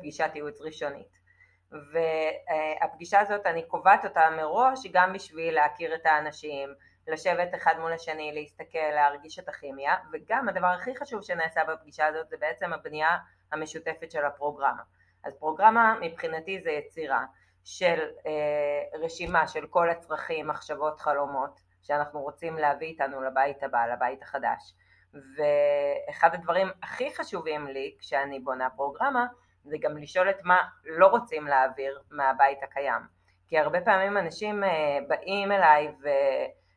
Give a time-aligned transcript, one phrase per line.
[0.00, 1.20] בפגישת ייעוץ ראשונית.
[1.72, 6.74] והפגישה הזאת אני קובעת אותה מראש גם בשביל להכיר את האנשים,
[7.08, 12.28] לשבת אחד מול השני, להסתכל, להרגיש את הכימיה, וגם הדבר הכי חשוב שנעשה בפגישה הזאת
[12.28, 13.18] זה בעצם הבנייה
[13.52, 14.82] המשותפת של הפרוגרמה.
[15.24, 17.24] אז פרוגרמה מבחינתי זה יצירה
[17.64, 24.22] של אה, רשימה של כל הצרכים, מחשבות, חלומות שאנחנו רוצים להביא איתנו לבית הבא, לבית
[24.22, 24.74] החדש.
[25.14, 29.26] ואחד הדברים הכי חשובים לי כשאני בונה פרוגרמה
[29.64, 33.02] זה גם לשאול את מה לא רוצים להעביר מהבית הקיים.
[33.48, 36.08] כי הרבה פעמים אנשים אה, באים אליי ו...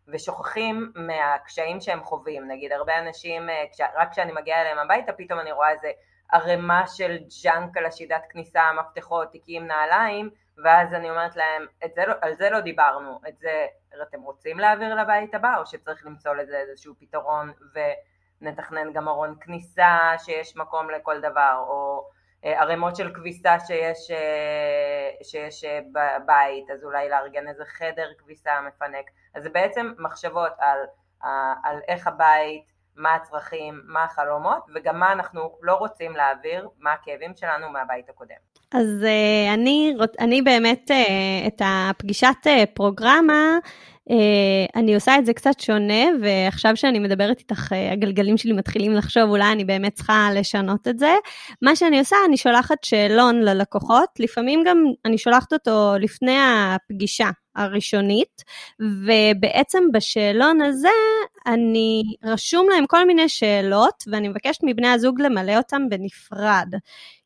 [0.07, 3.63] ושוכחים מהקשיים שהם חווים, נגיד הרבה אנשים, אה,
[3.95, 5.91] רק כשאני מגיעה אליהם הביתה פתאום אני רואה איזה
[6.31, 10.29] ערימה של ג'אנק על השידת כניסה, מפתחות, תיקים, נעליים,
[10.63, 11.65] ואז אני אומרת להם,
[11.95, 13.65] זה לא, על זה לא דיברנו, את זה
[14.01, 17.51] אתם רוצים להעביר לבית הבא, או שצריך למצוא לזה איזשהו פתרון
[18.41, 22.09] ונתכנן גם ארון כניסה שיש מקום לכל דבר, או
[22.43, 29.05] ערימות של כביסה שיש, אה, שיש בבית, אז אולי לארגן איזה חדר כביסה מפנק,
[29.35, 30.79] אז זה בעצם מחשבות על,
[31.63, 37.35] על איך הבית מה הצרכים, מה החלומות, וגם מה אנחנו לא רוצים להעביר, מה הכאבים
[37.35, 38.35] שלנו מהבית הקודם.
[38.73, 43.57] אז uh, אני, אני באמת, uh, את הפגישת uh, פרוגרמה,
[44.09, 44.13] uh,
[44.75, 49.29] אני עושה את זה קצת שונה, ועכשיו שאני מדברת איתך, uh, הגלגלים שלי מתחילים לחשוב,
[49.29, 51.15] אולי אני באמת צריכה לשנות את זה.
[51.61, 57.29] מה שאני עושה, אני שולחת שאלון ללקוחות, לפעמים גם אני שולחת אותו לפני הפגישה.
[57.55, 58.43] הראשונית,
[58.79, 60.87] ובעצם בשאלון הזה
[61.45, 66.67] אני רשום להם כל מיני שאלות, ואני מבקשת מבני הזוג למלא אותם בנפרד.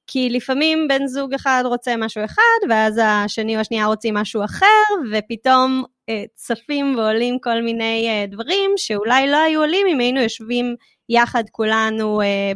[0.08, 4.66] כי לפעמים בן זוג אחד רוצה משהו אחד, ואז השני או השנייה רוצים משהו אחר,
[5.12, 10.76] ופתאום אה, צפים ועולים כל מיני אה, דברים שאולי לא היו עולים אם היינו יושבים
[11.10, 12.52] יחד כולנו אה,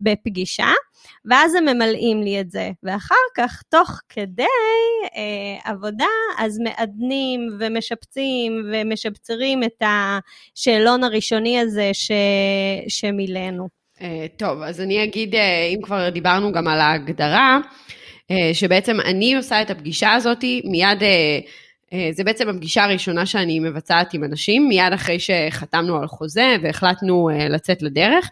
[0.00, 0.72] בפגישה.
[1.24, 2.70] ואז הם ממלאים לי את זה.
[2.82, 4.42] ואחר כך, תוך כדי
[5.16, 6.04] אה, עבודה,
[6.38, 11.90] אז מעדנים ומשפצים ומשבצרים את השאלון הראשוני הזה
[12.88, 13.81] שמילאנו.
[14.02, 17.58] אה, טוב, אז אני אגיד, אה, אם כבר דיברנו גם על ההגדרה,
[18.30, 21.02] אה, שבעצם אני עושה את הפגישה הזאת מיד...
[22.12, 27.82] זה בעצם הפגישה הראשונה שאני מבצעת עם אנשים, מיד אחרי שחתמנו על חוזה והחלטנו לצאת
[27.82, 28.30] לדרך.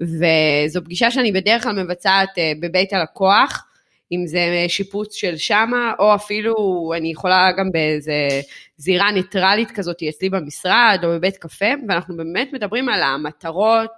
[0.00, 2.28] וזו פגישה שאני בדרך כלל מבצעת
[2.60, 3.66] בבית הלקוח,
[4.12, 6.54] אם זה שיפוץ של שמה, או אפילו
[6.96, 8.28] אני יכולה גם באיזה
[8.76, 13.90] זירה ניטרלית כזאת אצלי במשרד, או בבית קפה, ואנחנו באמת מדברים על המטרות,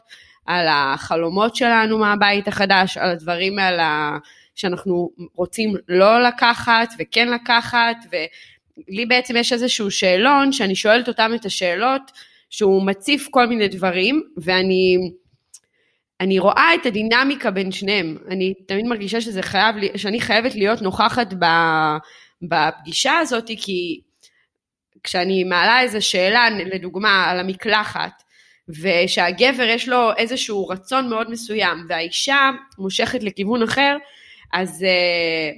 [0.46, 4.18] על החלומות שלנו מהבית החדש, על הדברים על ה...
[4.54, 11.44] שאנחנו רוצים לא לקחת וכן לקחת, ולי בעצם יש איזשהו שאלון שאני שואלת אותם את
[11.44, 12.02] השאלות,
[12.50, 14.96] שהוא מציף כל מיני דברים, ואני
[16.20, 18.16] אני רואה את הדינמיקה בין שניהם.
[18.28, 21.34] אני תמיד מרגישה שזה חייב, שאני חייבת להיות נוכחת
[22.42, 24.00] בפגישה הזאת, כי
[25.04, 28.22] כשאני מעלה איזו שאלה, לדוגמה, על המקלחת,
[28.68, 33.96] ושהגבר יש לו איזשהו רצון מאוד מסוים, והאישה מושכת לכיוון אחר,
[34.52, 35.50] אז, אה,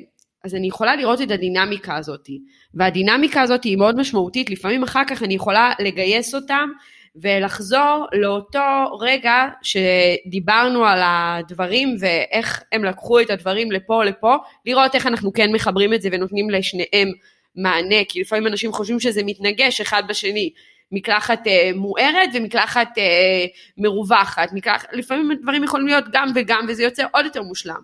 [0.45, 2.29] אז אני יכולה לראות את הדינמיקה הזאת.
[2.75, 6.69] והדינמיקה הזאת היא מאוד משמעותית, לפעמים אחר כך אני יכולה לגייס אותם
[7.17, 14.37] ולחזור לאותו רגע שדיברנו על הדברים ואיך הם לקחו את הדברים לפה לפה,
[14.67, 17.09] לראות איך אנחנו כן מחברים את זה ונותנים לשניהם
[17.57, 20.51] מענה, כי לפעמים אנשים חושבים שזה מתנגש אחד בשני.
[20.95, 23.47] מקלחת אה, מוארת ומקלחת אה,
[23.79, 27.81] מרווחת, מקלח, לפעמים דברים יכולים להיות גם וגם וזה יוצא עוד יותר מושלם.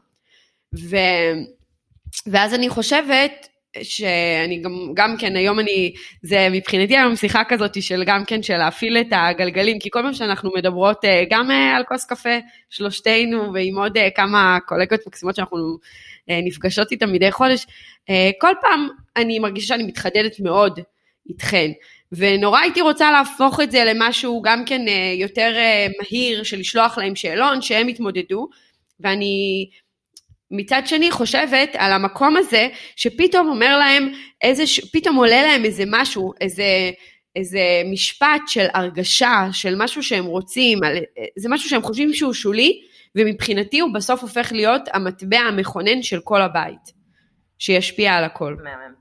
[0.75, 0.97] ו,
[2.26, 3.49] ואז אני חושבת
[3.82, 8.56] שאני גם, גם כן, היום אני, זה מבחינתי היום שיחה כזאת של גם כן של
[8.56, 12.38] להפעיל את הגלגלים, כי כל פעם שאנחנו מדברות אה, גם אה, על כוס קפה,
[12.70, 15.78] שלושתנו, ועם עוד אה, כמה קולגות מקסימות שאנחנו
[16.28, 17.66] נפגשות איתן מדי חודש,
[18.41, 20.81] כל פעם אני מרגישה שאני מתחדדת מאוד
[21.28, 21.70] איתכן.
[22.12, 24.82] ונורא הייתי רוצה להפוך את זה למשהו גם כן
[25.15, 25.56] יותר
[26.00, 28.48] מהיר, של לשלוח להם שאלון, שהם יתמודדו,
[29.00, 29.66] ואני
[30.50, 34.12] מצד שני חושבת על המקום הזה שפתאום אומר להם
[34.43, 34.62] איזה,
[34.93, 36.90] פתאום עולה להם איזה משהו, איזה,
[37.37, 37.61] איזה
[37.93, 40.99] משפט של הרגשה, של משהו שהם רוצים, על,
[41.38, 42.81] זה משהו שהם חושבים שהוא שולי,
[43.14, 46.93] ומבחינתי הוא בסוף הופך להיות המטבע המכונן של כל הבית,
[47.58, 48.56] שישפיע על הכל.
[48.64, 49.00] מהמם.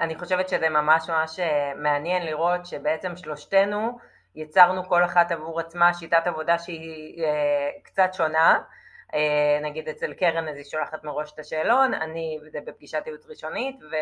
[0.00, 3.98] אני חושבת שזה ממש ממש אה, מעניין לראות שבעצם שלושתנו
[4.34, 8.58] יצרנו כל אחת עבור עצמה שיטת עבודה שהיא אה, קצת שונה,
[9.14, 13.76] אה, נגיד אצל קרן אז היא שולחת מראש את השאלון, אני זה בפגישת ייעוץ ראשונית
[13.82, 13.94] ו,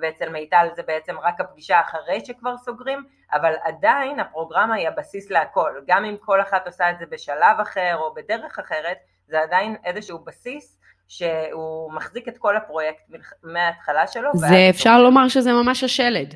[0.00, 5.80] ואצל מיטל זה בעצם רק הפגישה אחרי שכבר סוגרים, אבל עדיין הפרוגרמה היא הבסיס להכל,
[5.86, 10.18] גם אם כל אחת עושה את זה בשלב אחר או בדרך אחרת, זה עדיין איזשהו
[10.18, 10.81] בסיס
[11.12, 13.02] שהוא מחזיק את כל הפרויקט
[13.42, 14.30] מההתחלה שלו.
[14.34, 16.34] זה אפשר לומר שזה ממש השלד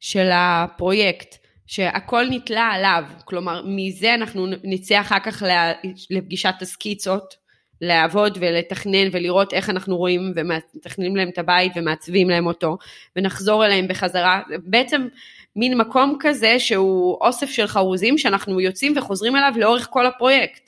[0.00, 1.36] של הפרויקט,
[1.66, 5.42] שהכל נתלה עליו, כלומר מזה אנחנו נצא אחר כך
[6.10, 7.48] לפגישת הסקיצות.
[7.80, 12.78] לעבוד ולתכנן ולראות איך אנחנו רואים ומתכננים להם את הבית ומעצבים להם אותו
[13.16, 15.08] ונחזור אליהם בחזרה, בעצם
[15.56, 20.67] מין מקום כזה שהוא אוסף של חרוזים שאנחנו יוצאים וחוזרים אליו לאורך כל הפרויקט.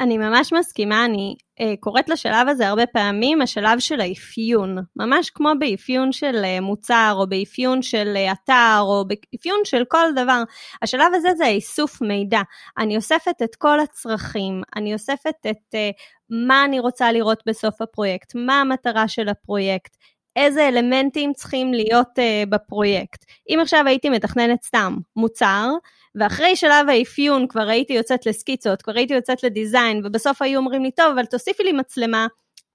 [0.00, 5.50] אני ממש מסכימה, אני אה, קוראת לשלב הזה הרבה פעמים השלב של האפיון, ממש כמו
[5.58, 10.42] באפיון של אה, מוצר או באפיון של אה, אתר או באפיון של כל דבר.
[10.82, 12.40] השלב הזה זה האיסוף מידע.
[12.78, 15.90] אני אוספת את כל הצרכים, אני אוספת את אה,
[16.30, 19.96] מה אני רוצה לראות בסוף הפרויקט, מה המטרה של הפרויקט,
[20.44, 23.24] איזה אלמנטים צריכים להיות uh, בפרויקט.
[23.48, 25.68] אם עכשיו הייתי מתכננת סתם מוצר,
[26.14, 30.90] ואחרי שלב האפיון כבר הייתי יוצאת לסקיצות, כבר הייתי יוצאת לדיזיין, ובסוף היו אומרים לי,
[30.90, 32.26] טוב, אבל תוסיפי לי מצלמה.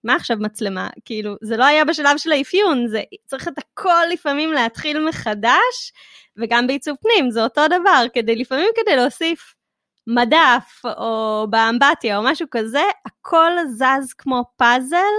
[0.03, 0.89] מה עכשיו מצלמה?
[1.05, 5.93] כאילו, זה לא היה בשלב של האפיון, זה צריך את הכל לפעמים להתחיל מחדש,
[6.37, 9.55] וגם בעיצוב פנים זה אותו דבר, כדי לפעמים כדי להוסיף
[10.07, 15.15] מדף או באמבטיה או משהו כזה, הכל זז כמו פאזל,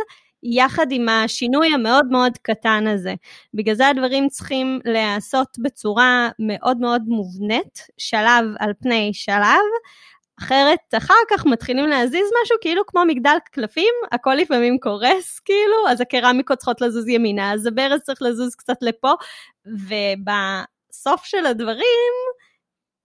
[0.48, 3.14] יחד עם השינוי המאוד מאוד קטן הזה.
[3.54, 9.64] בגלל זה הדברים צריכים להיעשות בצורה מאוד מאוד מובנית, שלב על פני שלב,
[10.38, 16.00] אחרת אחר כך מתחילים להזיז משהו כאילו כמו מגדל קלפים, הכל לפעמים קורס כאילו, אז
[16.00, 19.12] הקרמיקות צריכות לזוז ימינה, אז הברז צריך לזוז קצת לפה,
[19.66, 22.12] ובסוף של הדברים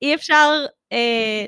[0.02, 1.46] אי אפשר אה,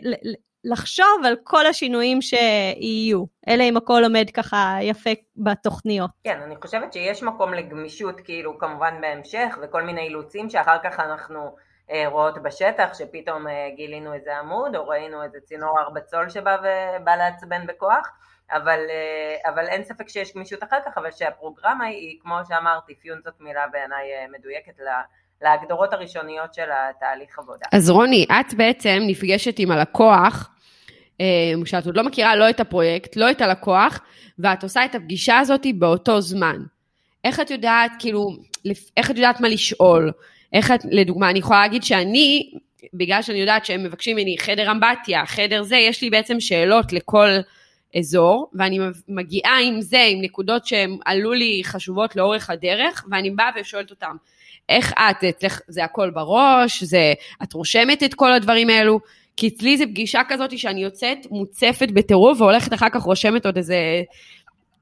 [0.63, 6.12] לחשוב על כל השינויים שיהיו, אלא אם הכל עומד ככה יפה בתוכניות.
[6.24, 11.56] כן, אני חושבת שיש מקום לגמישות, כאילו כמובן בהמשך, וכל מיני אילוצים שאחר כך אנחנו
[11.92, 16.57] אה, רואות בשטח, שפתאום אה, גילינו איזה עמוד, או ראינו איזה צינור ארבע צול שבא
[16.62, 18.12] ובא לעצבן בכוח,
[18.51, 23.21] אבל, אה, אבל אין ספק שיש גמישות אחר כך, אבל שהפרוגרמה היא, כמו שאמרתי, פיון
[23.24, 25.01] זאת מילה בעיניי אה, מדויקת לה.
[25.44, 27.66] להגדרות הראשוניות של התהליך עבודה.
[27.72, 30.50] אז רוני, את בעצם נפגשת עם הלקוח,
[31.22, 31.25] אה,
[31.66, 34.00] שאת עוד לא מכירה לא את הפרויקט, לא את הלקוח,
[34.40, 36.56] ואת עושה את הפגישה הזאת באותו זמן.
[37.24, 38.30] איך את יודעת, כאילו,
[38.98, 40.12] איך את יודעת מה לשאול?
[40.54, 42.54] איך את, לדוגמה, אני יכולה להגיד שאני,
[42.94, 47.30] בגלל שאני יודעת שהם מבקשים ממני חדר אמבטיה, חדר זה, יש לי בעצם שאלות לכל
[47.98, 53.50] אזור, ואני מגיעה עם זה, עם נקודות שהן עלו לי חשובות לאורך הדרך, ואני באה
[53.60, 54.16] ושואלת אותם,
[54.69, 57.13] איך את, אצלך זה הכל בראש, זה,
[57.44, 59.00] את רושמת את כל הדברים האלו,
[59.38, 63.77] כי אצלי זה פגישה כזאת שאני יוצאת מוצפת בטירוף והולכת אחר כך רושמת עוד איזה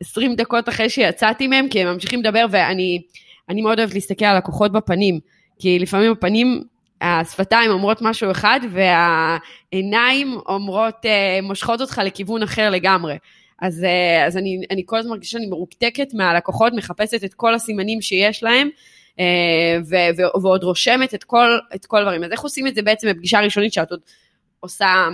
[0.02, 3.02] 20 דקות אחרי שיצאתי מהם, כי הם ממשיכים לדבר ואני
[3.50, 5.20] מאוד אוהבת להסתכל על לקוחות בפנים,
[5.60, 6.64] כי לפעמים הפנים,
[7.02, 13.18] השפתיים אומרות משהו אחד והעיניים אומרות, אה, מושכות אותך לכיוון אחר לגמרי.
[13.62, 18.02] אז, אה, אז אני, אני כל הזמן מרגישה שאני מרוקתקת מהלקוחות, מחפשת את כל הסימנים
[18.02, 18.72] שיש להם, אה,
[19.90, 22.24] ו- ו- ועוד רושמת את כל, את כל הדברים.
[22.24, 24.02] אז איך עושים את זה בעצם בפגישה ראשונית שאת עוד
[24.60, 25.08] עושה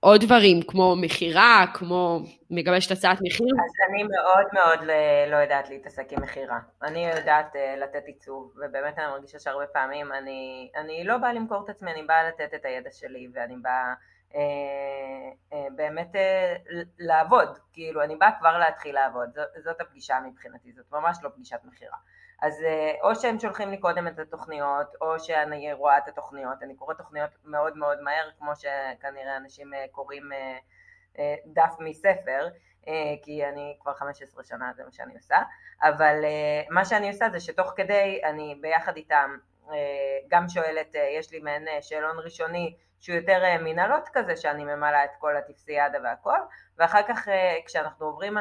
[0.00, 2.20] עוד דברים, כמו מכירה, כמו
[2.50, 3.46] מגבשת הצעת מחיר?
[3.46, 4.88] אז אני מאוד מאוד
[5.30, 6.58] לא יודעת להתעסק עם מכירה.
[6.82, 11.64] אני יודעת uh, לתת עיצוב, ובאמת אני מרגישה שהרבה פעמים אני, אני לא באה למכור
[11.64, 13.94] את עצמי, אני באה לתת את הידע שלי, ואני באה
[14.32, 14.36] uh,
[15.76, 16.10] באמת
[16.98, 19.28] לעבוד, כאילו אני באה כבר להתחיל לעבוד,
[19.64, 21.96] זאת הפגישה מבחינתי, זאת ממש לא פגישת מכירה.
[22.42, 26.76] אז אה, או שהם שולחים לי קודם את התוכניות, או שאני רואה את התוכניות, אני
[26.76, 32.48] קוראת תוכניות מאוד מאוד מהר, כמו שכנראה אנשים אה, קוראים אה, דף מספר,
[33.22, 35.36] כי אני כבר 15 שנה זה מה שאני עושה,
[35.82, 36.24] אבל
[36.70, 39.36] מה שאני עושה זה שתוך כדי אני ביחד איתם
[40.28, 45.36] גם שואלת, יש לי מעין שאלון ראשוני שהוא יותר מנהלות כזה, שאני ממלאה את כל
[45.36, 46.38] הטפסיאדה והכל,
[46.78, 48.36] ואחר כך אה, כשאנחנו עוברים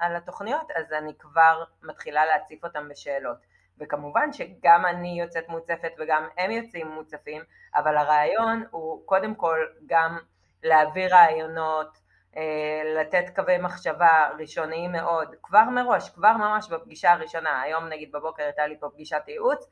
[0.00, 3.36] על התוכניות אז אני כבר מתחילה להציף אותם בשאלות.
[3.78, 7.42] וכמובן שגם אני יוצאת מוצפת וגם הם יוצאים מוצפים
[7.74, 10.18] אבל הרעיון הוא קודם כל גם
[10.62, 11.98] להעביר רעיונות
[12.36, 17.62] אה, לתת קווי מחשבה ראשוניים מאוד כבר מראש, כבר ממש בפגישה הראשונה.
[17.62, 19.70] היום נגיד בבוקר הייתה לי פה פגישת ייעוץ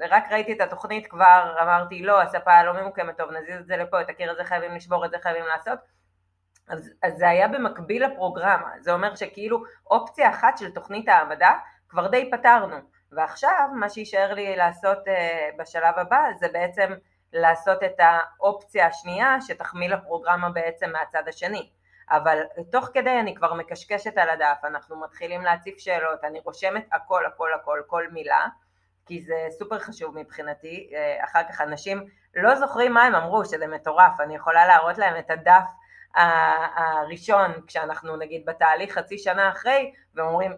[0.00, 4.00] רק ראיתי את התוכנית כבר אמרתי לא הספה לא ממוקמת טוב נזיז את זה לפה
[4.00, 5.78] את הקיר הזה חייבים לשבור את זה חייבים לעשות.
[6.68, 11.52] אז, אז זה היה במקביל לפרוגרמה, זה אומר שכאילו אופציה אחת של תוכנית העבודה
[11.88, 12.76] כבר די פתרנו,
[13.12, 15.10] ועכשיו מה שיישאר לי לעשות uh,
[15.58, 16.94] בשלב הבא זה בעצם
[17.32, 21.70] לעשות את האופציה השנייה שתחמיא לפרוגרמה בעצם מהצד השני,
[22.10, 22.38] אבל
[22.72, 27.54] תוך כדי אני כבר מקשקשת על הדף, אנחנו מתחילים להציף שאלות, אני רושמת הכל הכל
[27.54, 28.46] הכל, כל מילה,
[29.06, 33.66] כי זה סופר חשוב מבחינתי, אה, אחר כך אנשים לא זוכרים מה הם אמרו, שזה
[33.66, 35.64] מטורף, אני יכולה להראות להם את הדף
[36.76, 40.52] הראשון, כשאנחנו נגיד בתהליך חצי שנה אחרי, ואומרים,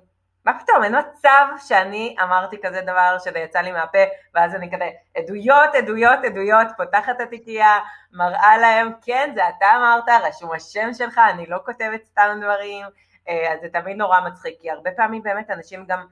[0.45, 3.99] מה פתאום, אין מצב שאני אמרתי כזה דבר שזה יצא לי מהפה,
[4.35, 7.79] ואז אני כזה, עדויות, עדויות, עדויות, פותחת את התיקייה,
[8.13, 12.87] מראה להם, כן, זה אתה אמרת, רשום השם שלך, אני לא כותבת סתם דברים,
[13.29, 16.07] אה, אז זה תמיד נורא מצחיק, כי הרבה פעמים באמת אנשים גם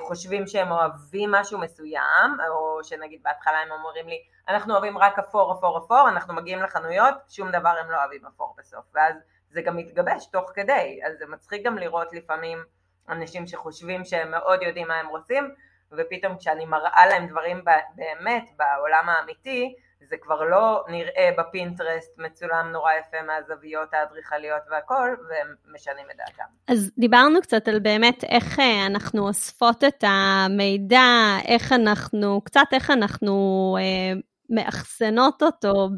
[0.00, 5.52] חושבים שהם אוהבים משהו מסוים, או שנגיד בהתחלה הם אומרים לי, אנחנו אוהבים רק אפור,
[5.52, 9.14] אפור, אפור, אנחנו מגיעים לחנויות, שום דבר הם לא אוהבים אפור בסוף, ואז
[9.50, 12.64] זה גם מתגבש תוך כדי, אז זה מצחיק גם לראות לפעמים
[13.08, 15.54] אנשים שחושבים שהם מאוד יודעים מה הם רוצים,
[15.92, 17.64] ופתאום כשאני מראה להם דברים
[17.94, 19.74] באמת בעולם האמיתי,
[20.08, 26.44] זה כבר לא נראה בפינטרסט מצולם נורא יפה מהזוויות האדריכליות והכל, והם משנים את דעתם.
[26.68, 32.90] אז דיברנו קצת על באמת איך אה, אנחנו אוספות את המידע, איך אנחנו, קצת איך
[32.90, 34.20] אנחנו אה,
[34.52, 35.88] מאחסנות אותו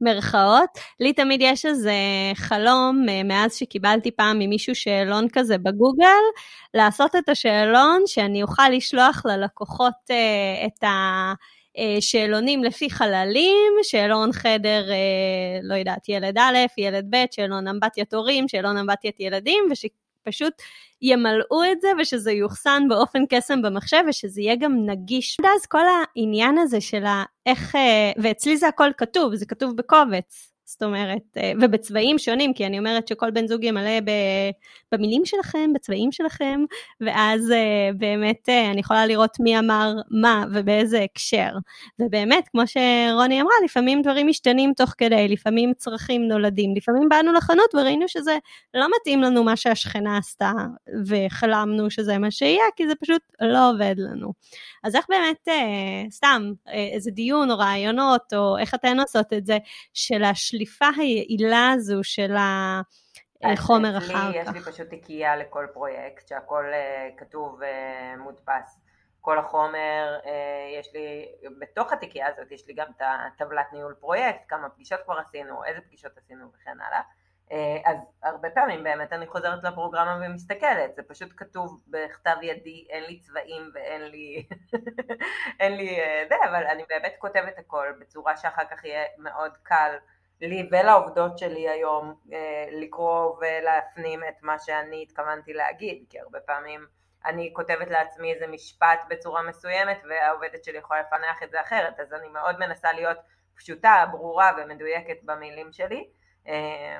[0.00, 0.70] במרכאות.
[1.00, 1.92] לי תמיד יש איזה
[2.34, 6.24] חלום, אה, מאז שקיבלתי פעם ממישהו שאלון כזה בגוגל,
[6.74, 11.32] לעשות את השאלון שאני אוכל לשלוח ללקוחות אה, את ה...
[11.78, 14.84] אה, שאלונים לפי חללים, שאלון חדר,
[15.62, 20.54] לא יודעת, ילד א', ילד ב', שאלון אמבטיית הורים, שאלון אמבטיית ילדים, ושפשוט
[21.02, 25.36] ימלאו את זה ושזה יוחסן באופן קסם במחשב ושזה יהיה גם נגיש.
[25.42, 25.82] ואז כל
[26.16, 27.04] העניין הזה של
[27.46, 30.53] איך, אה, ואצלי זה הכל כתוב, זה כתוב בקובץ.
[30.66, 33.98] זאת אומרת, אה, ובצבעים שונים, כי אני אומרת שכל בן זוג ימלא
[34.92, 36.60] במילים שלכם, בצבעים שלכם,
[37.00, 41.50] ואז אה, באמת אה, אני יכולה לראות מי אמר מה ובאיזה הקשר.
[41.98, 47.74] ובאמת, כמו שרוני אמרה, לפעמים דברים משתנים תוך כדי, לפעמים צרכים נולדים, לפעמים באנו לחנות
[47.74, 48.38] וראינו שזה
[48.74, 50.52] לא מתאים לנו מה שהשכנה עשתה,
[51.06, 54.32] וחלמנו שזה מה שיהיה, כי זה פשוט לא עובד לנו.
[54.84, 55.48] אז איך באמת,
[56.10, 59.58] סתם, איזה דיון או רעיונות, או איך אתן עושות את זה,
[59.94, 62.34] של השליפה היעילה הזו של
[63.42, 64.30] החומר אחר כך.
[64.34, 67.62] יש לי פשוט תיקייה לכל פרויקט, שהכל uh, כתוב.
[67.62, 68.14] אה,
[68.48, 68.50] uh,
[69.20, 70.18] כל החומר,
[70.80, 75.18] יש לי, בתוך התיקייה הזאת יש לי גם את הטבלת ניהול פרויקט, כמה פגישות כבר
[75.18, 77.00] עשינו, איזה פגישות עשינו וכן הלאה.
[77.84, 83.20] אז הרבה פעמים באמת אני חוזרת לפרוגרמה ומסתכלת, זה פשוט כתוב בכתב ידי, אין לי
[83.20, 84.46] צבעים ואין לי,
[85.60, 89.96] אין לי זה, אבל אני באמת כותבת הכל בצורה שאחר כך יהיה מאוד קל
[90.40, 96.86] לי ולעובדות שלי היום אה, לקרוא ולהפנים את מה שאני התכוונתי להגיד, כי הרבה פעמים
[97.26, 102.12] אני כותבת לעצמי איזה משפט בצורה מסוימת והעובדת שלי יכולה לפענח את זה אחרת, אז
[102.12, 103.16] אני מאוד מנסה להיות
[103.56, 106.04] פשוטה, ברורה ומדויקת במילים שלי.
[106.48, 106.98] אה,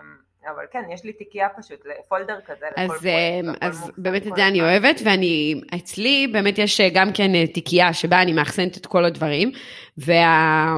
[0.50, 3.62] אבל כן, יש לי תיקייה פשוט, פולדר כזה אז, לכל פרויקט.
[3.62, 8.32] אז באמת את זה אני אוהבת, ואני, אצלי באמת יש גם כן תיקייה שבה אני
[8.32, 9.52] מאחסנת את כל הדברים,
[9.98, 10.76] וה,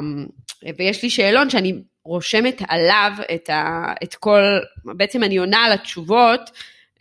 [0.79, 4.43] ויש לי שאלון שאני רושמת עליו את, ה, את כל,
[4.85, 6.51] בעצם אני עונה על התשובות,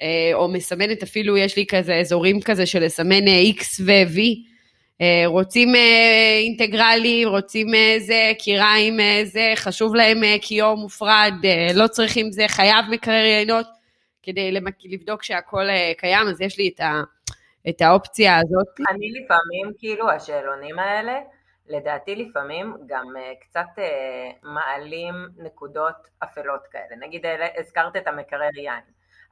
[0.02, 4.20] אה, או מסמנת אפילו, יש לי כזה אזורים כזה של לסמן אה, X ו-V.
[5.02, 5.74] אה, רוצים
[6.44, 7.68] אינטגרלי, רוצים
[8.00, 11.34] זה, קיריים זה, חשוב להם כיור מופרד,
[11.74, 13.68] לא צריכים זה, חייב מקרר יינות,
[14.24, 14.52] כדי
[14.86, 15.66] לבדוק שהכל
[15.98, 17.02] קיים, אז יש לי את, ה,
[17.70, 18.90] את האופציה הזאת.
[18.90, 21.14] אני לפעמים, כאילו, השאלונים האלה,
[21.68, 23.80] לדעתי לפעמים גם uh, קצת uh,
[24.44, 26.96] מעלים נקודות אפלות כאלה.
[27.00, 27.26] נגיד
[27.58, 28.84] הזכרת את המקרר יין.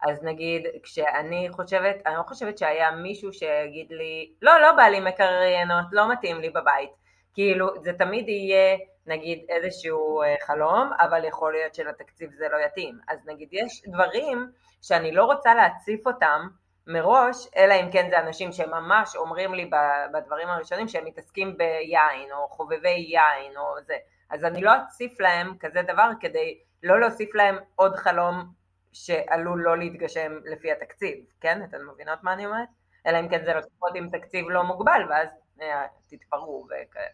[0.08, 5.00] אז נגיד כשאני חושבת, אני לא חושבת שהיה מישהו שיגיד לי, לא, לא בא לי
[5.00, 6.90] מקרר יינות, לא מתאים לי בבית.
[7.34, 13.00] כאילו זה תמיד יהיה נגיד איזשהו חלום, אבל יכול להיות שלתקציב זה לא יתאים.
[13.08, 16.48] אז נגיד יש דברים שאני לא רוצה להציף אותם
[16.88, 19.70] מראש, אלא אם כן זה אנשים שממש אומרים לי
[20.14, 23.96] בדברים הראשונים שהם מתעסקים ביין או חובבי יין או זה,
[24.30, 28.46] אז אני לא אציף להם כזה דבר כדי לא להוסיף להם עוד חלום
[28.92, 31.64] שעלול לא להתגשם לפי התקציב, כן?
[31.64, 32.70] אתן מבינות מה אני אומרת?
[33.08, 35.30] אלא אם כן זה לקוחות עם תקציב לא מוגבל ואז
[35.62, 37.06] אה, תתפרעו וכאלה.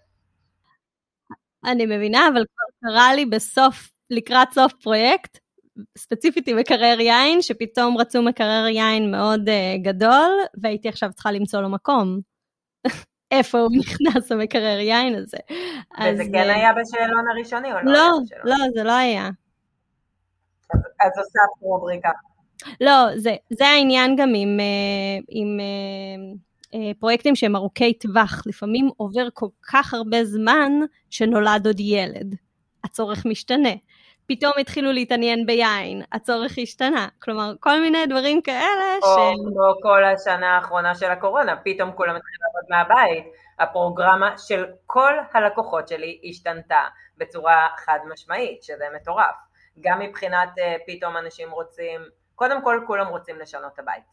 [1.65, 3.75] אני מבינה, אבל כבר קרה לי בסוף,
[4.09, 5.37] לקראת סוף פרויקט,
[5.97, 10.31] ספציפית עם מקרר יין, שפתאום רצו מקרר יין מאוד uh, גדול,
[10.61, 12.19] והייתי עכשיו צריכה למצוא לו מקום.
[13.31, 15.37] איפה הוא נכנס המקרר יין הזה.
[16.01, 17.91] וזה אז, כן uh, היה בשאלון הראשוני או לא?
[17.91, 19.29] לא, לא, זה לא היה.
[20.73, 22.09] אז, אז הוספת רובריקה.
[22.81, 25.59] לא, זה, זה העניין גם עם, uh, עם
[26.99, 28.43] פרויקטים שהם ארוכי טווח.
[28.45, 30.71] לפעמים עובר כל כך הרבה זמן
[31.09, 32.35] שנולד עוד ילד.
[32.83, 33.69] הצורך משתנה.
[34.29, 37.07] פתאום התחילו להתעניין ביין, הצורך השתנה.
[37.21, 39.17] כלומר, כל מיני דברים כאלה או ש...
[39.17, 43.33] או כמו כל השנה האחרונה של הקורונה, פתאום כולם התחילו לעבוד מהבית.
[43.59, 46.81] הפרוגרמה של כל הלקוחות שלי השתנתה
[47.17, 49.35] בצורה חד משמעית, שזה מטורף.
[49.79, 50.49] גם מבחינת
[50.87, 52.01] פתאום אנשים רוצים,
[52.35, 54.03] קודם כל כולם רוצים לשנות את הבית.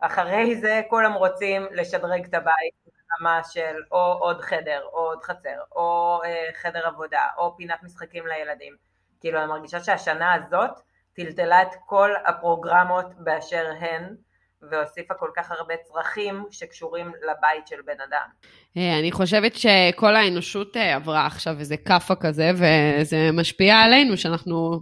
[0.00, 2.74] אחרי זה כולם רוצים לשדרג את הבית
[3.20, 6.20] ברמה של או עוד חדר, או עוד חצר, או
[6.54, 8.87] חדר עבודה, או פינת משחקים לילדים.
[9.20, 10.70] כאילו אני מרגישה שהשנה הזאת
[11.12, 14.14] טלטלה את כל הפרוגרמות באשר הן,
[14.62, 18.28] והוסיפה כל כך הרבה צרכים שקשורים לבית של בן אדם.
[18.76, 24.80] אה, אני חושבת שכל האנושות אה, עברה עכשיו איזה כאפה כזה, וזה משפיע עלינו, שאנחנו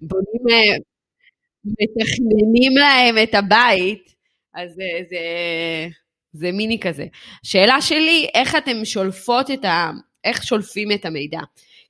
[0.00, 0.76] בונים, אה,
[1.64, 4.14] מתכננים להם את הבית,
[4.54, 5.18] אז זה, זה,
[6.32, 7.06] זה מיני כזה.
[7.42, 9.90] שאלה שלי, איך אתם שולפות את ה...
[10.24, 11.40] איך שולפים את המידע?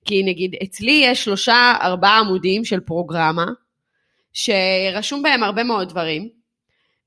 [0.06, 3.46] כי נגיד, אצלי יש שלושה, ארבעה עמודים של פרוגרמה,
[4.32, 6.28] שרשום בהם הרבה מאוד דברים,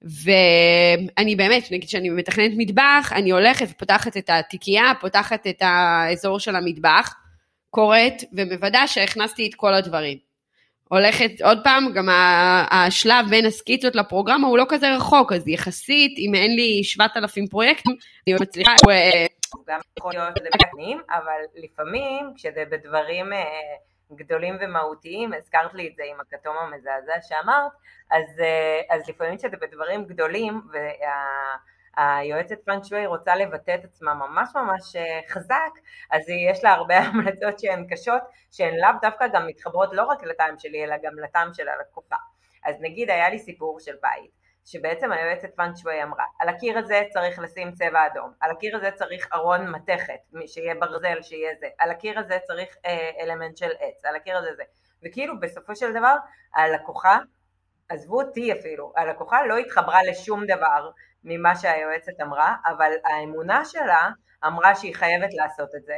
[0.01, 6.55] ואני באמת, נגיד שאני מתכננת מטבח, אני הולכת ופותחת את התיקייה, פותחת את האזור של
[6.55, 7.15] המטבח,
[7.69, 10.28] קוראת ומוודא שהכנסתי את כל הדברים.
[10.89, 12.07] הולכת עוד פעם, גם
[12.71, 17.95] השלב בין הסקיצות לפרוגרמה הוא לא כזה רחוק, אז יחסית, אם אין לי 7,000 פרויקטים,
[18.27, 18.71] אני מצליחה...
[19.67, 23.43] גם יכול להיות לבנים, אבל לפעמים כשזה בדברים אה,
[24.15, 27.71] גדולים ומהותיים, הזכרת לי את זה עם הכתום המזעזע שאמרת,
[28.11, 30.61] אז, אה, אז לפעמים כשזה בדברים גדולים
[31.99, 35.71] והיועצת פאנק שווי רוצה לבטא את עצמה ממש ממש אה, חזק,
[36.11, 40.59] אז יש לה הרבה המלצות שהן קשות, שהן לאו דווקא גם מתחברות לא רק לטעם
[40.59, 42.15] שלי, אלא גם לטעם של הלקוחה.
[42.65, 44.31] אז נגיד היה לי סיפור של בית,
[44.65, 49.29] שבעצם היועצת שווי אמרה, על הקיר הזה צריך לשים צבע אדום, על הקיר הזה צריך
[49.33, 54.15] ארון מתכת, שיהיה ברזל, שיהיה זה, על הקיר הזה צריך אה, אלמנט של עץ, על
[54.15, 54.63] הקיר הזה זה,
[55.03, 56.15] וכאילו בסופו של דבר
[56.55, 57.17] הלקוחה,
[57.89, 60.89] עזבו אותי אפילו, הלקוחה לא התחברה לשום דבר
[61.23, 64.09] ממה שהיועצת אמרה, אבל האמונה שלה
[64.45, 65.97] אמרה שהיא חייבת לעשות את זה,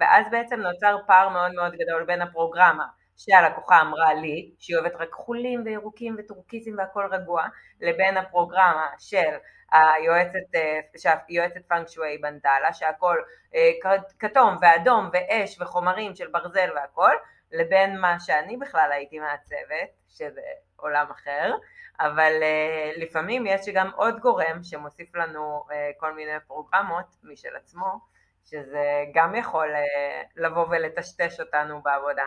[0.00, 5.12] ואז בעצם נוצר פער מאוד מאוד גדול בין הפרוגרמה שהלקוחה אמרה לי, שהיא אוהבת רק
[5.12, 7.46] חולים וירוקים וטורקיזם והכל רגוע,
[7.80, 9.36] לבין הפרוגרמה של
[9.72, 13.16] היועצת, אה, שהיועצת פאנק שווי בנתה לה, שהכל
[13.54, 13.70] אה,
[14.18, 17.12] כתום ואדום ואש וחומרים של ברזל והכל,
[17.52, 20.40] לבין מה שאני בכלל הייתי מעצבת, שזה
[20.76, 21.54] עולם אחר,
[22.00, 28.00] אבל uh, לפעמים יש גם עוד גורם שמוסיף לנו uh, כל מיני פרוגרמות משל עצמו,
[28.44, 32.24] שזה גם יכול uh, לבוא ולטשטש אותנו בעבודה.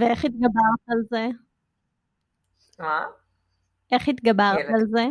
[0.00, 1.26] ואיך התגברת על זה?
[2.78, 3.06] מה?
[3.92, 4.74] איך התגברת ילד.
[4.74, 5.04] על זה?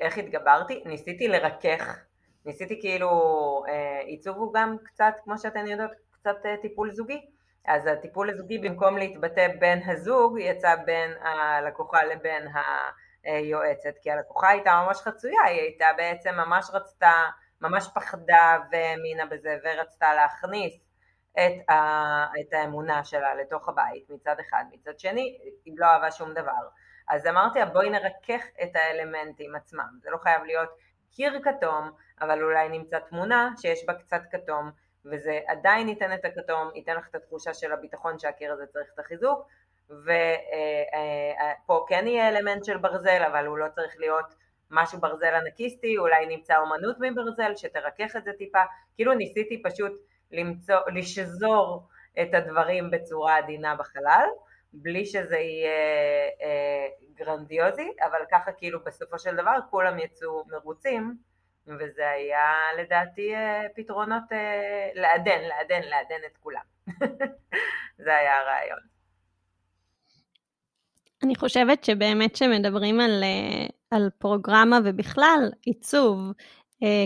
[0.00, 0.82] איך התגברתי?
[0.86, 1.98] ניסיתי לרכך,
[2.46, 3.10] ניסיתי כאילו,
[4.04, 7.30] עיצוב הוא גם קצת, כמו שאתן יודעות, קצת טיפול זוגי.
[7.70, 12.48] אז הטיפול הזוגי במקום להתבטא בין הזוג, יצא בין הלקוחה לבין
[13.24, 17.12] היועצת, כי הלקוחה הייתה ממש חצויה, היא הייתה בעצם ממש רצתה,
[17.60, 20.80] ממש פחדה והאמינה בזה ורצתה להכניס
[21.32, 21.74] את, ה,
[22.40, 26.62] את האמונה שלה לתוך הבית מצד אחד, מצד שני היא לא אהבה שום דבר.
[27.08, 30.70] אז אמרתי לה בואי נרכך את האלמנטים עצמם, זה לא חייב להיות
[31.12, 34.70] קיר כתום, אבל אולי נמצא תמונה שיש בה קצת כתום,
[35.04, 38.98] וזה עדיין ייתן את הכתום, ייתן לך את התחושה של הביטחון שהקיר הזה צריך את
[38.98, 39.48] החיזוק,
[39.90, 44.34] ופה אה, אה, כן יהיה אלמנט של ברזל, אבל הוא לא צריך להיות
[44.70, 48.62] משהו ברזל ענקיסטי, אולי נמצא אומנות מברזל שתרכך את זה טיפה,
[48.94, 49.92] כאילו ניסיתי פשוט
[50.32, 51.88] למצוא, לשזור
[52.22, 54.26] את הדברים בצורה עדינה בחלל,
[54.72, 55.70] בלי שזה יהיה
[56.42, 61.16] אה, גרנדיוזי, אבל ככה כאילו בסופו של דבר כולם יצאו מרוצים,
[61.66, 66.62] וזה היה לדעתי אה, פתרונות אה, לעדן, לעדן, לעדן את כולם.
[68.04, 68.78] זה היה הרעיון.
[71.22, 76.20] אני חושבת שבאמת שמדברים על, אה, על פרוגרמה ובכלל עיצוב,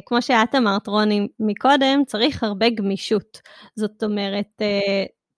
[0.07, 3.41] כמו שאת אמרת, רוני, מקודם, צריך הרבה גמישות.
[3.77, 4.63] זאת אומרת,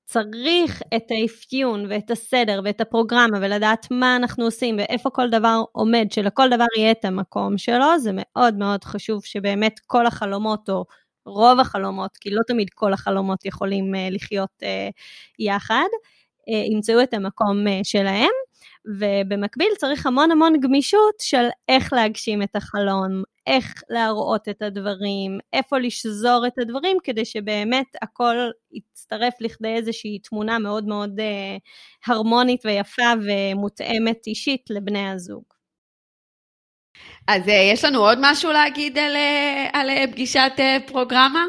[0.06, 6.06] צריך את האפיון ואת הסדר ואת הפרוגרמה ולדעת מה אנחנו עושים ואיפה כל דבר עומד,
[6.12, 10.84] שלכל דבר יהיה את המקום שלו, זה מאוד מאוד חשוב שבאמת כל החלומות או
[11.26, 14.92] רוב החלומות, כי לא תמיד כל החלומות יכולים uh, לחיות uh,
[15.38, 15.88] יחד,
[16.50, 18.30] uh, ימצאו את המקום שלהם.
[19.00, 25.78] ובמקביל צריך המון המון גמישות של איך להגשים את החלום, איך להראות את הדברים, איפה
[25.78, 28.36] לשזור את הדברים, כדי שבאמת הכל
[28.72, 31.56] יצטרף לכדי איזושהי תמונה מאוד מאוד אה,
[32.06, 35.44] הרמונית ויפה ומותאמת אישית לבני הזוג.
[37.28, 41.44] אז אה, יש לנו עוד משהו להגיד על, אה, על אה, פגישת אה, פרוגרמה?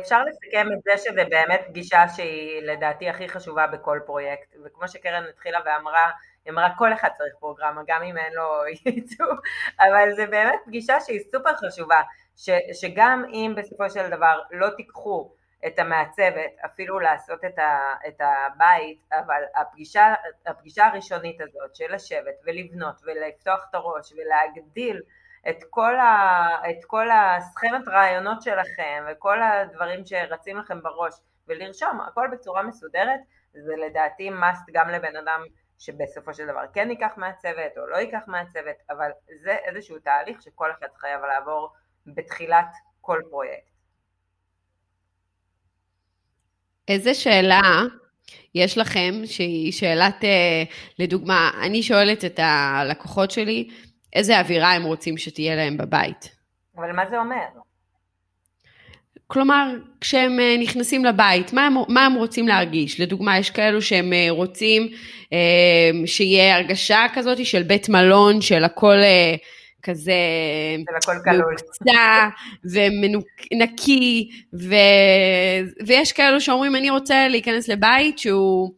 [0.00, 5.24] אפשר לסכם את זה שזה באמת פגישה שהיא לדעתי הכי חשובה בכל פרויקט, וכמו שקרן
[5.28, 6.10] התחילה ואמרה,
[6.48, 9.32] היא אמרה כל אחד צריך פרוגרמה, גם אם אין לו ייצור,
[9.88, 12.02] אבל זה באמת פגישה שהיא סופר חשובה,
[12.36, 15.32] ש, שגם אם בסופו של דבר לא תיקחו
[15.66, 20.14] את המעצבת, אפילו לעשות את, ה, את הבית, אבל הפגישה,
[20.46, 25.00] הפגישה הראשונית הזאת של לשבת ולבנות ולפתוח את הראש ולהגדיל
[25.48, 31.14] את כל, ה, את כל הסכמת רעיונות שלכם וכל הדברים שרצים לכם בראש
[31.48, 33.20] ולרשום הכל בצורה מסודרת,
[33.52, 35.44] זה לדעתי must גם לבן אדם
[35.78, 39.10] שבסופו של דבר כן ייקח מעצבת או לא ייקח מעצבת, אבל
[39.42, 41.72] זה איזשהו תהליך שכל אחד חייב לעבור
[42.06, 42.68] בתחילת
[43.00, 43.68] כל פרויקט.
[46.88, 47.82] איזה שאלה
[48.54, 50.62] יש לכם שהיא שאלת, אה,
[50.98, 53.68] לדוגמה, אני שואלת את הלקוחות שלי,
[54.12, 56.36] איזה אווירה הם רוצים שתהיה להם בבית.
[56.76, 57.46] אבל מה זה אומר?
[59.30, 63.00] כלומר, כשהם אה, נכנסים לבית, מה הם, מה הם רוצים להרגיש?
[63.00, 64.88] לדוגמה, יש כאלו שהם אה, רוצים
[65.32, 68.96] אה, שיהיה הרגשה כזאת של בית מלון, של הכל
[69.82, 70.12] כזה
[71.36, 72.28] מוקצה
[72.72, 74.74] ונקי, ו...
[75.86, 78.70] ויש כאלו שאומרים, אני רוצה להיכנס לבית שהוא...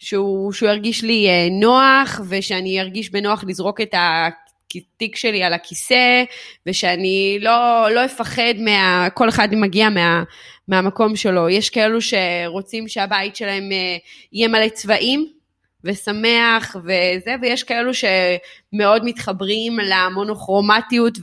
[0.00, 3.94] שהוא, שהוא ירגיש לי נוח, ושאני ארגיש בנוח לזרוק את
[4.74, 6.24] התיק שלי על הכיסא,
[6.66, 9.08] ושאני לא, לא אפחד מה...
[9.14, 10.22] כל אחד מגיע מה,
[10.68, 11.48] מהמקום שלו.
[11.48, 13.96] יש כאלו שרוצים שהבית שלהם אה,
[14.32, 15.28] יהיה מלא צבעים,
[15.84, 21.18] ושמח וזה, ויש כאלו שמאוד מתחברים למונוכרומטיות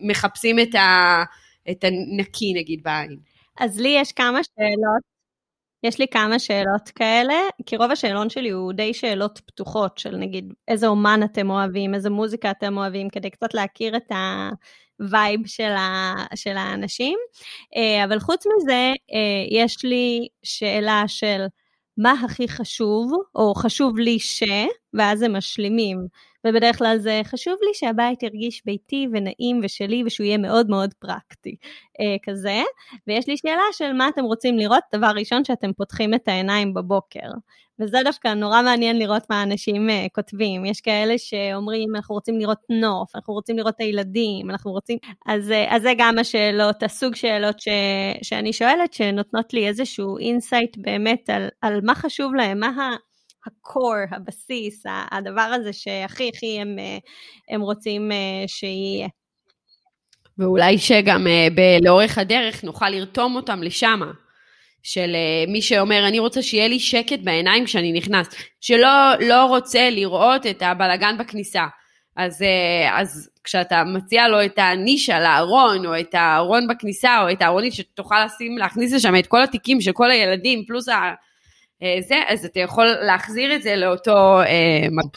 [0.00, 1.22] ומחפשים את, ה,
[1.70, 3.16] את הנקי נגיד בעין.
[3.60, 5.13] אז לי יש כמה שאלות.
[5.84, 7.34] יש לי כמה שאלות כאלה,
[7.66, 12.10] כי רוב השאלון שלי הוא די שאלות פתוחות של נגיד איזה אומן אתם אוהבים, איזה
[12.10, 14.12] מוזיקה אתם אוהבים, כדי קצת להכיר את
[15.00, 17.18] ה vibe של, ה, של האנשים.
[17.76, 21.46] אה, אבל חוץ מזה, אה, יש לי שאלה של
[21.98, 24.42] מה הכי חשוב, או חשוב לי ש,
[24.94, 26.06] ואז הם משלימים.
[26.46, 31.56] ובדרך כלל זה חשוב לי שהבית ירגיש ביתי ונעים ושלי ושהוא יהיה מאוד מאוד פרקטי
[32.00, 32.62] אה, כזה.
[33.06, 37.28] ויש לי שאלה של מה אתם רוצים לראות, דבר ראשון שאתם פותחים את העיניים בבוקר.
[37.80, 40.64] וזה דווקא נורא מעניין לראות מה אנשים uh, כותבים.
[40.64, 44.98] יש כאלה שאומרים, אנחנו רוצים לראות נוף, אנחנו רוצים לראות את הילדים, אנחנו רוצים...
[45.26, 47.68] אז, uh, אז זה גם השאלות, הסוג שאלות ש,
[48.22, 52.96] שאני שואלת, שנותנות לי איזשהו insight באמת על, על מה חשוב להם, מה ה...
[53.46, 56.98] ה-core, הבסיס, הדבר הזה שהכי הכי הם, אה,
[57.54, 58.10] הם רוצים
[58.46, 59.08] שיהיה.
[60.38, 61.26] ואולי שגם
[61.82, 64.00] לאורך הדרך נוכל לרתום אותם לשם.
[64.82, 65.16] של
[65.48, 68.26] מי שאומר, אני רוצה שיהיה לי שקט בעיניים כשאני נכנס,
[68.60, 71.64] שלא לא רוצה לראות את הבלגן בכניסה.
[72.16, 72.44] אז,
[72.92, 78.24] אז כשאתה מציע לו את הנישה לארון, או את הארון בכניסה, או את הארונית שתוכל
[78.24, 80.88] לשים, להכניס לשם את כל התיקים של כל הילדים, פלוס
[82.00, 84.40] זה, אז אתה יכול להחזיר את זה לאותו...
[84.42, 85.08] Uh,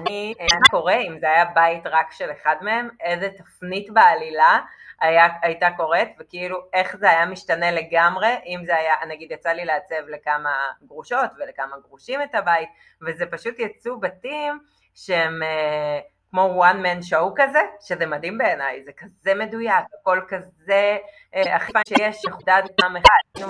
[0.00, 4.58] אני, מה קורה אם זה היה בית רק של אחד מהם, איזה תפנית בעלילה
[5.00, 9.64] היה, הייתה קורית, וכאילו איך זה היה משתנה לגמרי, אם זה היה, נגיד יצא לי
[9.64, 10.54] לעצב לכמה
[10.86, 12.68] גרושות ולכמה גרושים את הבית,
[13.02, 14.58] וזה פשוט יצאו בתים
[14.94, 16.00] שהם אה,
[16.30, 20.96] כמו one man show כזה, שזה מדהים בעיניי, זה כזה מדויק, הכל כזה
[21.34, 23.38] אה, הכי פעם שיש, שחודד פעם אחת,